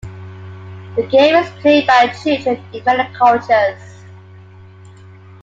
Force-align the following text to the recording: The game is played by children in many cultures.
The 0.95 1.03
game 1.11 1.35
is 1.35 1.47
played 1.61 1.85
by 1.85 2.07
children 2.07 2.59
in 2.73 2.83
many 2.85 3.13
cultures. 3.13 4.03